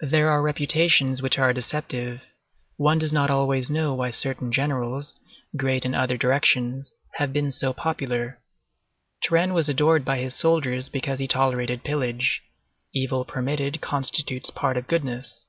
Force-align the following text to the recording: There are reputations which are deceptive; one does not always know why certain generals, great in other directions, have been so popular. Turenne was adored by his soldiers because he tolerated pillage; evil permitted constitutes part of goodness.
There 0.00 0.28
are 0.30 0.42
reputations 0.42 1.22
which 1.22 1.38
are 1.38 1.52
deceptive; 1.52 2.20
one 2.76 2.98
does 2.98 3.12
not 3.12 3.30
always 3.30 3.70
know 3.70 3.94
why 3.94 4.10
certain 4.10 4.50
generals, 4.50 5.14
great 5.56 5.84
in 5.84 5.94
other 5.94 6.16
directions, 6.16 6.92
have 7.14 7.32
been 7.32 7.52
so 7.52 7.72
popular. 7.72 8.40
Turenne 9.22 9.54
was 9.54 9.68
adored 9.68 10.04
by 10.04 10.18
his 10.18 10.34
soldiers 10.34 10.88
because 10.88 11.20
he 11.20 11.28
tolerated 11.28 11.84
pillage; 11.84 12.42
evil 12.92 13.24
permitted 13.24 13.80
constitutes 13.80 14.50
part 14.50 14.76
of 14.76 14.88
goodness. 14.88 15.44